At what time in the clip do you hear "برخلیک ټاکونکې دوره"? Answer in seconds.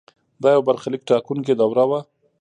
0.67-1.83